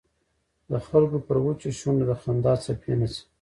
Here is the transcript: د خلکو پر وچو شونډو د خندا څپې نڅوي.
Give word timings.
د 0.69 0.71
خلکو 0.87 1.17
پر 1.27 1.37
وچو 1.45 1.69
شونډو 1.79 2.03
د 2.09 2.11
خندا 2.21 2.53
څپې 2.63 2.93
نڅوي. 2.99 3.23